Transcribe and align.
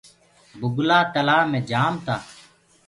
بُگلآ 0.59 0.99
تلآ 1.13 1.37
مي 1.51 1.59
جآم 1.69 1.93
تآ۔ 2.05 2.15